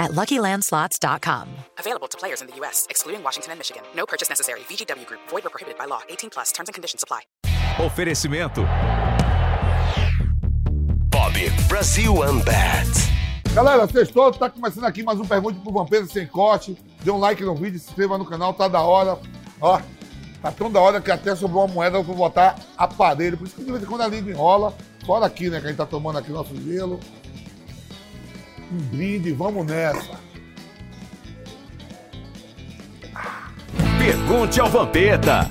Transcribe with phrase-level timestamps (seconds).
[0.00, 1.48] at LuckyLandSlots.com.
[1.78, 3.82] Available to players in the U.S., excluding Washington and Michigan.
[3.94, 4.60] No purchase necessary.
[4.60, 5.20] VGW Group.
[5.28, 6.00] Void or prohibited by law.
[6.08, 6.50] 18 plus.
[6.50, 7.20] Terms and conditions apply.
[7.78, 8.66] Oferecimento.
[11.10, 11.34] Bob
[11.68, 12.88] Brasil Unbat.
[13.54, 16.78] Galera, sextou, tá começando aqui mais um Pergunte pro Vampiro Sem Corte.
[17.02, 19.18] Dê um like no vídeo, se inscreva no canal, tá da hora.
[19.60, 19.80] Ó,
[20.40, 23.36] tá tão da hora que até sobrou uma moeda pra botar aparelho.
[23.36, 24.72] Por isso que de vez em quando a língua enrola.
[25.04, 27.00] Fora aqui, né, que a gente tá tomando aqui nosso gelo.
[28.72, 30.20] Um brinde, vamos nessa.
[33.98, 35.50] Pergunte ao Vampeta.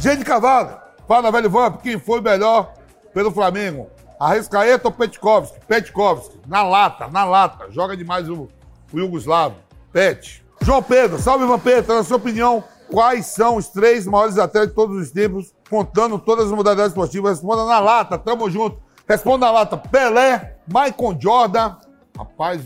[0.00, 2.74] Gente Cavalo, fala, velho Vamp, quem foi melhor
[3.14, 3.88] pelo Flamengo?
[4.18, 5.60] Arrascaeta ou Petkovski?
[5.66, 7.70] Petkovski, na lata, na lata.
[7.70, 8.48] Joga demais o,
[8.92, 9.54] o Yugoslavo.
[9.92, 10.44] Pet.
[10.62, 15.00] João Pedro, salve Vampeta, na sua opinião, quais são os três maiores atletas de todos
[15.00, 17.38] os tempos, contando todas as modalidades esportivas?
[17.38, 18.83] Responda na lata, tamo junto.
[19.06, 21.76] Responda na lata, Pelé, Michael Jordan,
[22.16, 22.64] rapaz,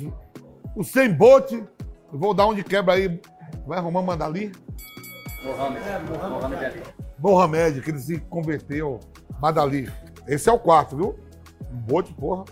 [0.76, 1.66] o, Sem Bolt, eu
[2.12, 3.20] vou dar um de quebra aí,
[3.66, 4.52] vai arrumar Mandali?
[7.18, 9.00] Mohamed, que ele se converteu,
[9.40, 9.90] Madali.
[10.28, 11.18] Esse é o quarto, viu?
[11.72, 12.44] Um bote, porra.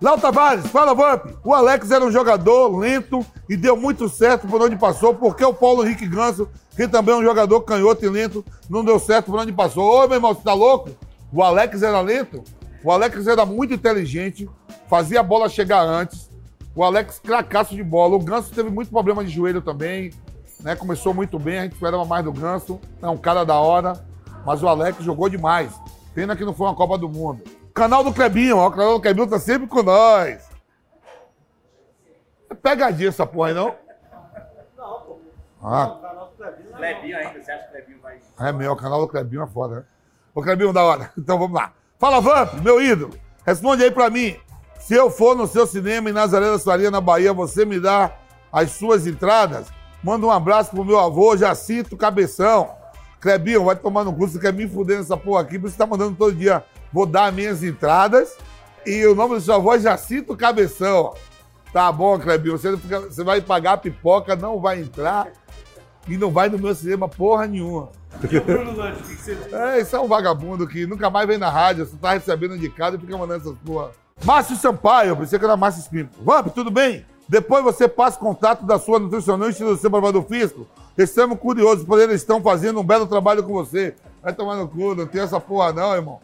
[0.00, 1.26] Léo Tavares, fala, Vamp.
[1.44, 5.52] O Alex era um jogador lento e deu muito certo por onde passou, porque o
[5.52, 9.38] Paulo Henrique Ganso, que também é um jogador canhoto e lento, não deu certo por
[9.38, 9.84] onde passou.
[9.84, 10.90] Ô, meu irmão, você tá louco?
[11.32, 12.42] O Alex era lento?
[12.84, 14.48] O Alex era muito inteligente,
[14.88, 16.30] fazia a bola chegar antes.
[16.76, 18.14] O Alex, cracaço de bola.
[18.14, 20.12] O Ganso teve muito problema de joelho também,
[20.60, 20.76] né?
[20.76, 22.78] Começou muito bem, a gente esperava mais do Ganso.
[23.00, 24.04] É um cara da hora,
[24.44, 25.72] mas o Alex jogou demais.
[26.14, 27.42] Pena que não foi uma Copa do Mundo.
[27.72, 28.68] Canal do Clebinho, ó.
[28.68, 30.46] O canal do Clebinho tá sempre com nós.
[32.50, 33.74] É pegadinha essa porra aí, não?
[34.76, 35.18] Não, pô.
[35.62, 36.00] Ah.
[36.76, 38.18] Clebinho ainda, você acha que o Clebinho vai.
[38.38, 39.84] É meu, o canal do Clebinho é foda, né?
[40.34, 41.10] O Clebinho da hora.
[41.16, 41.72] Então vamos lá.
[42.04, 43.14] Fala, Vamp, meu ídolo.
[43.46, 44.36] Responde aí pra mim.
[44.78, 48.12] Se eu for no seu cinema em Nazaré da Faria, na Bahia, você me dá
[48.52, 49.68] as suas entradas?
[50.02, 52.72] Manda um abraço pro meu avô, Jacinto Cabeção.
[53.22, 55.86] Clebinho, vai tomar no curso, você quer me fuder nessa porra aqui, por isso tá
[55.86, 56.62] mandando todo dia.
[56.92, 58.36] Vou dar minhas entradas.
[58.84, 61.14] E o nome do seu avô é Jacinto Cabeção.
[61.72, 65.28] Tá bom, Clebinho, você, você vai pagar a pipoca, não vai entrar
[66.06, 67.88] e não vai no meu cinema porra nenhuma.
[69.52, 72.68] É, isso é um vagabundo que nunca mais vem na rádio, você tá recebendo de
[72.68, 73.90] casa e fica mandando essas porra.
[74.24, 76.16] Márcio Sampaio, pensei que era Márcio Espírito.
[76.22, 77.04] Vamp, tudo bem?
[77.28, 80.66] Depois você passa o contato da sua nutricionista e do seu provador físico.
[80.96, 83.94] Estamos curiosos, por eles estão fazendo um belo trabalho com você.
[84.22, 86.20] Vai tomar no cu, não tem essa porra não, irmão.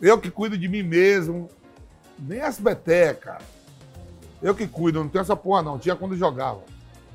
[0.00, 1.48] Eu que cuido de mim mesmo.
[2.18, 3.42] Nem SBT, cara.
[4.42, 5.78] Eu que cuido, não tenho essa porra não.
[5.78, 6.60] Tinha quando jogava.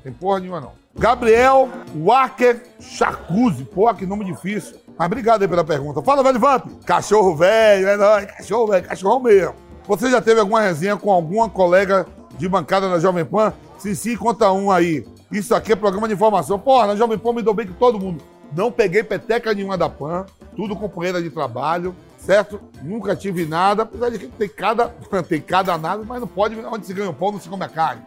[0.02, 0.81] Tem porra nenhuma não.
[0.98, 3.64] Gabriel Walker Charcuzzi.
[3.64, 4.76] Porra, que nome difícil.
[4.96, 6.02] Mas obrigado aí pela pergunta.
[6.02, 6.66] Fala, velho Vamp.
[6.84, 8.26] Cachorro velho, é nóis.
[8.26, 9.54] Cachorro velho, cachorrão mesmo.
[9.86, 12.06] Você já teve alguma resenha com alguma colega
[12.38, 13.52] de bancada da Jovem Pan?
[13.78, 15.04] Se sim, conta um aí.
[15.30, 16.58] Isso aqui é programa de informação.
[16.58, 18.22] Porra, na Jovem Pan me dou bem com todo mundo.
[18.54, 20.26] Não peguei peteca nenhuma da Pan.
[20.54, 22.60] Tudo companheira de trabalho, certo?
[22.82, 23.82] Nunca tive nada.
[23.82, 24.88] Apesar de que tem cada,
[25.26, 26.54] tem cada nada, mas não pode.
[26.54, 28.02] Onde se ganha o pão, não se come a carne.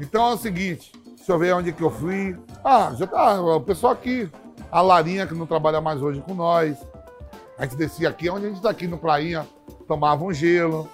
[0.00, 1.01] Então é o seguinte.
[1.22, 2.36] Deixa eu ver onde que eu fui.
[2.64, 3.40] Ah, já tá.
[3.40, 4.28] O pessoal aqui.
[4.72, 6.76] A Larinha, que não trabalha mais hoje com nós.
[7.56, 9.46] A gente descia aqui, onde a gente tá aqui no Prainha,
[9.86, 10.88] tomava um gelo.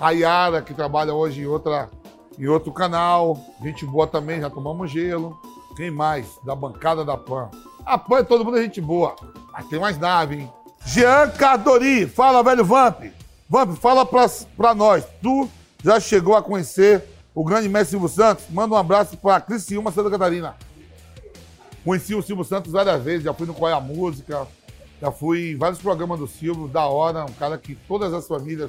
[0.00, 1.90] A Yara, que trabalha hoje em, outra,
[2.38, 3.38] em outro canal.
[3.62, 5.38] Gente boa também, já tomamos gelo.
[5.76, 6.26] Quem mais?
[6.46, 7.50] Da bancada da PAN.
[7.84, 9.16] A PAN é todo mundo gente boa.
[9.52, 10.52] Mas tem mais nave, hein?
[10.86, 13.02] Jean Cardori, fala, velho Vamp.
[13.50, 14.24] Vamp, fala pra,
[14.56, 15.04] pra nós.
[15.20, 15.46] Tu
[15.84, 18.46] já chegou a conhecer o grande mestre Silvio Santos?
[18.50, 20.56] Manda um abraço pra Criciúma, Santa Catarina.
[21.84, 24.44] Conheci o Silvio Santos várias vezes, já fui no Qual é a Música,
[25.00, 28.68] já fui em vários programas do Silvio, da hora, um cara que todas as famílias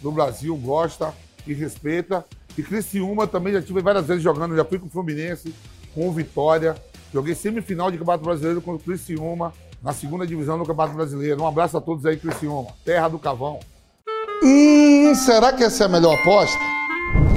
[0.00, 1.12] do Brasil gostam
[1.46, 2.24] e respeita.
[2.56, 5.54] E Criciúma também já tive várias vezes jogando, já fui com o Fluminense,
[5.94, 6.74] com o Vitória.
[7.12, 9.52] Joguei semifinal de Campeonato Brasileiro contra o Criciúma,
[9.82, 11.42] na segunda divisão do Campeonato Brasileiro.
[11.42, 13.60] Um abraço a todos aí, Criciúma, terra do Cavão.
[14.42, 16.75] Hum, será que essa é a melhor aposta?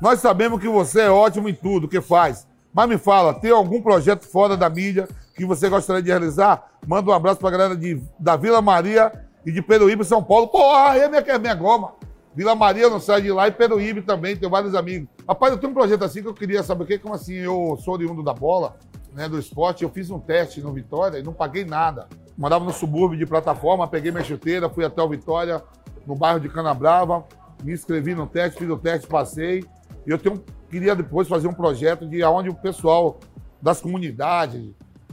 [0.00, 2.46] nós sabemos que você é ótimo em tudo que faz.
[2.72, 6.72] Mas me fala, tem algum projeto fora da mídia que você gostaria de realizar?
[6.86, 9.12] Manda um abraço pra galera de, da Vila Maria
[9.46, 10.48] e de Peruíbe, São Paulo.
[10.48, 11.92] Porra, aí é minha, minha goma.
[12.34, 15.08] Vila Maria não sai de lá e Peruíbe também, tenho vários amigos.
[15.26, 17.78] Rapaz, eu tenho um projeto assim que eu queria saber o que, como assim, eu
[17.84, 18.76] sou oriundo da bola,
[19.14, 22.08] né, do esporte, eu fiz um teste no Vitória e não paguei nada.
[22.36, 25.62] Morava no subúrbio de plataforma, peguei minha chuteira, fui até o Vitória,
[26.04, 27.24] no bairro de Canabrava,
[27.62, 29.64] me inscrevi no teste, fiz o teste, passei.
[30.06, 33.18] E eu tenho, queria depois fazer um projeto de onde o pessoal
[33.60, 34.62] das comunidades,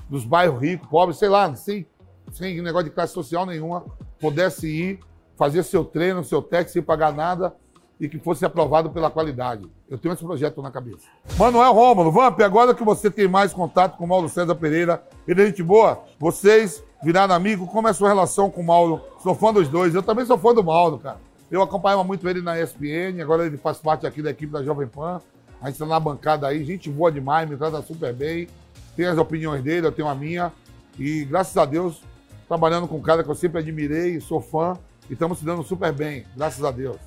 [0.09, 1.85] dos bairros ricos, pobres, sei lá, sem,
[2.31, 3.85] sem negócio de classe social nenhuma,
[4.19, 4.99] pudesse ir,
[5.38, 7.55] fazer seu treino, seu teste sem pagar nada
[7.99, 9.69] e que fosse aprovado pela qualidade.
[9.88, 11.07] Eu tenho esse projeto na cabeça.
[11.38, 15.45] Manuel Rômulo, Vamp, agora que você tem mais contato com Mauro César Pereira, ele é
[15.45, 19.01] gente boa, vocês viraram amigo, como é a sua relação com o Mauro?
[19.21, 21.19] Sou fã dos dois, eu também sou fã do Mauro, cara.
[21.51, 24.88] Eu acompanhava muito ele na ESPN, agora ele faz parte aqui da equipe da Jovem
[24.88, 25.19] Pan.
[25.62, 28.48] A gente está na bancada aí, gente boa demais, me trata super bem.
[28.95, 30.51] Tem as opiniões dele, eu tenho a minha.
[30.98, 32.01] E graças a Deus,
[32.48, 34.77] trabalhando com um cara que eu sempre admirei, sou fã,
[35.09, 36.98] e estamos se dando super bem, graças a Deus.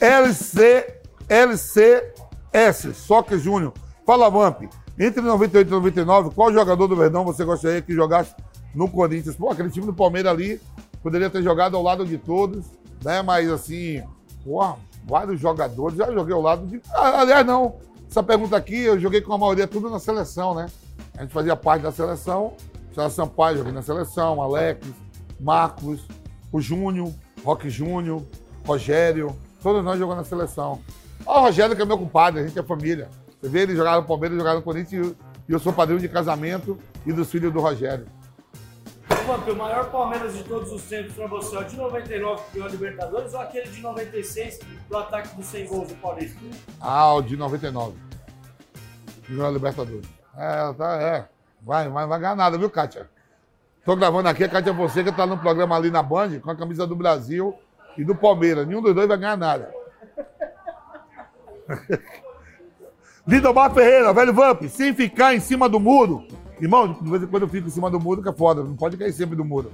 [0.00, 3.72] LC, LCS, Soccer Júnior.
[4.06, 4.62] Fala, Vamp.
[4.96, 8.32] Entre 98 e 99, qual jogador do Verdão você gostaria que jogasse
[8.72, 9.34] no Corinthians?
[9.34, 10.60] Pô, aquele time do Palmeiras ali
[11.02, 12.64] poderia ter jogado ao lado de todos,
[13.02, 13.22] né?
[13.22, 14.02] Mas assim,
[14.44, 14.60] pô,
[15.04, 15.96] vários jogadores.
[15.96, 16.80] Já joguei ao lado de.
[16.92, 17.76] Ah, aliás, não.
[18.10, 20.66] Essa pergunta aqui, eu joguei com a maioria tudo na seleção, né?
[21.16, 22.54] A gente fazia parte da seleção.
[22.94, 24.86] Sérgio Sampaio, joguei na seleção, Alex,
[25.38, 26.00] Marcos,
[26.50, 27.12] o Júnior,
[27.44, 28.22] Roque Júnior,
[28.66, 29.36] Rogério.
[29.62, 30.80] Todos nós jogamos na seleção.
[31.26, 33.08] Ó, o Rogério, que é meu compadre, a gente é família.
[33.40, 35.14] Você vê, ele jogava no Palmeiras, jogava no Corinthians
[35.48, 38.06] e eu sou padrinho de casamento e dos filhos do Rogério.
[39.28, 42.52] Vamp, o maior Palmeiras de todos os tempos pra você é o de 99 que
[42.54, 46.40] ganhou a Libertadores ou aquele de 96 do ataque dos 100 gols do Paulista?
[46.80, 47.94] Ah, o de 99.
[49.22, 50.06] Que ganhou a Libertadores.
[50.34, 51.28] É, tá, é.
[51.60, 53.10] Vai, vai, vai ganhar nada, viu, Kátia?
[53.84, 56.86] Tô gravando aqui, a Kátia Fonseca tá no programa ali na Band com a camisa
[56.86, 57.54] do Brasil
[57.98, 58.66] e do Palmeiras.
[58.66, 59.74] Nenhum dos dois vai ganhar nada.
[63.28, 66.26] Lindomar Ferreira, velho Vamp, sem ficar em cima do muro.
[66.60, 68.62] Irmão, de vez em quando eu fico em cima do muro, que é foda.
[68.62, 69.70] Não pode cair sempre do muro.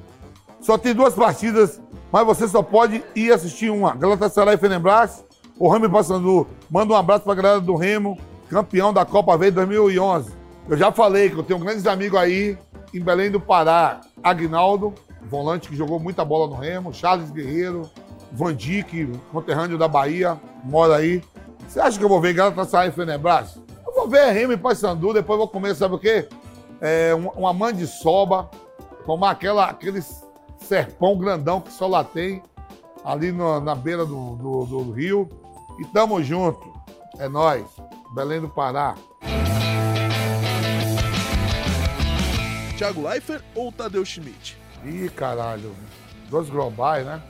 [0.61, 3.95] Só tem duas partidas, mas você só pode ir assistir uma.
[3.95, 5.25] Galatasaray e Fenerbahçe,
[5.59, 6.47] o Remy Passandu.
[6.71, 10.33] Manda um abraço pra galera do Remo, campeão da Copa Verde 2011.
[10.69, 12.57] Eu já falei que eu tenho grandes amigos aí
[12.95, 14.01] em Belém do Pará.
[14.23, 14.95] Agnaldo,
[15.29, 16.95] volante que jogou muita bola no Remo.
[16.95, 17.91] Charles Guerreiro,
[18.33, 21.23] Van Dijk, conterrâneo da Bahia, mora aí.
[21.69, 23.63] Você acha que eu vou ver Galatasaray e Fenerbahçe?
[23.87, 26.27] Eu vou ver Remo e Paysandu, depois vou comer, sabe o quê?
[26.87, 28.51] É, um- uma mandiçoba,
[29.07, 30.03] tomar aquela, aquele
[30.59, 32.43] serpão grandão que só lá tem,
[33.03, 35.27] ali no- na beira do, do- do rio.
[35.81, 36.73] E tamo junto.
[37.19, 37.65] É nóis.
[38.15, 38.97] Belém do Pará.
[42.77, 44.57] Thiago Leifert ou Tadeu Schmidt?
[44.85, 45.75] Ih, caralho.
[46.29, 47.23] Dois globais, né?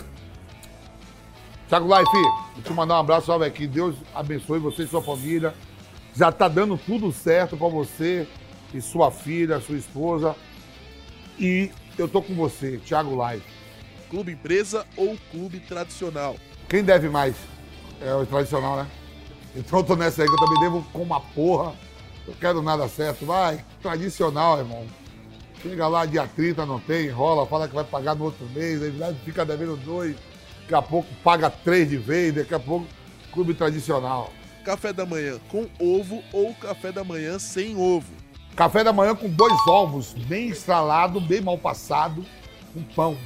[1.68, 2.10] Thiago Life,
[2.54, 3.66] vou te mandar um abraço, salve aqui.
[3.66, 5.54] Deus abençoe você e sua família.
[6.14, 8.26] Já tá dando tudo certo pra você
[8.74, 10.34] e sua filha, sua esposa.
[11.38, 13.46] E eu tô com você, Thiago Life.
[14.10, 16.36] Clube empresa ou clube tradicional?
[16.68, 17.36] Quem deve mais?
[18.02, 18.86] É o tradicional, né?
[19.56, 21.72] Então eu tô nessa aí que eu também devo com uma porra.
[22.26, 23.24] Eu quero nada certo.
[23.24, 24.86] Vai, tradicional, irmão.
[25.62, 28.92] Chega lá, dia 30, não tem, enrola, fala que vai pagar no outro mês, aí
[29.24, 30.14] fica devendo dois,
[30.60, 32.86] daqui a pouco paga três de vez, daqui a pouco
[33.32, 34.30] clube tradicional.
[34.62, 38.23] Café da manhã com ovo ou café da manhã sem ovo?
[38.56, 42.24] Café da manhã com dois ovos, bem estralado, bem mal passado,
[42.72, 43.16] com pão.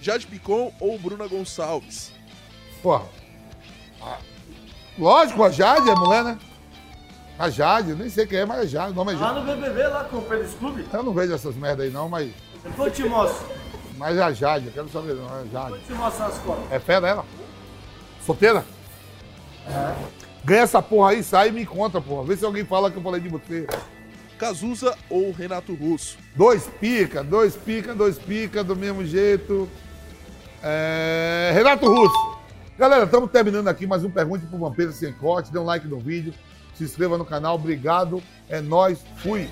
[0.00, 2.12] Jade Picon ou Bruna Gonçalves?
[2.82, 4.18] Pô, a-
[4.98, 6.38] lógico, a Jade é mulher, né?
[7.38, 9.40] A Jade, nem sei quem é, mas é Jade, o nome é Lá Jade.
[9.40, 12.30] no BBB, lá com o Pedro Scooby, Eu não vejo essas merda aí não, mas,
[12.62, 13.46] depois eu te mostro.
[13.96, 15.72] mas é a Jade, eu quero saber não, é a Jade.
[15.72, 16.70] Depois eu te mostro as fotos.
[16.70, 17.24] É fé dela?
[18.24, 18.64] Solteira?
[20.44, 22.24] Ganha essa porra aí, sai e me conta, porra.
[22.24, 23.66] Vê se alguém fala que eu falei de você.
[24.38, 26.18] Cazuza ou Renato Russo?
[26.34, 29.68] Dois pica, dois pica, dois pica, do mesmo jeito.
[30.62, 32.34] É, Renato Russo.
[32.76, 35.52] Galera, estamos terminando aqui mais um Pergunte pro Vampiro Sem Corte.
[35.52, 36.34] Dê um like no vídeo,
[36.74, 37.54] se inscreva no canal.
[37.54, 38.22] Obrigado.
[38.48, 38.98] É nóis.
[39.18, 39.48] Fui.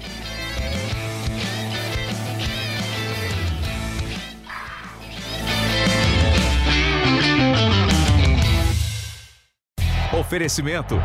[10.18, 10.96] Oferecimento.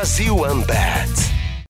[0.00, 1.29] Brasil Unbat.